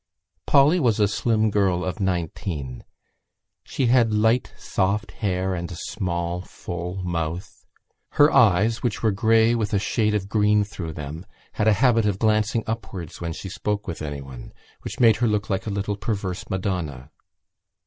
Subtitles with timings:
[0.47, 2.83] _Polly was a slim girl of nineteen;
[3.63, 7.67] she had light soft hair and a small full mouth.
[8.17, 12.07] Her eyes, which were grey with a shade of green through them, had a habit
[12.07, 15.97] of glancing upwards when she spoke with anyone, which made her look like a little
[15.97, 17.11] perverse madonna.